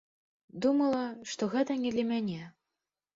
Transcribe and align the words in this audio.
Думала, 0.65 1.01
што 1.31 1.49
гэта 1.51 1.77
не 1.83 1.91
для 1.97 2.05
мяне. 2.13 2.39